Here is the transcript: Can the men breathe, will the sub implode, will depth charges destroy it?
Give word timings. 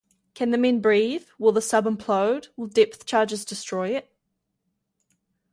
Can 0.33 0.49
the 0.49 0.57
men 0.57 0.81
breathe, 0.81 1.27
will 1.37 1.51
the 1.51 1.61
sub 1.61 1.85
implode, 1.85 2.47
will 2.57 2.65
depth 2.65 3.05
charges 3.05 3.45
destroy 3.45 3.89
it? 3.89 4.11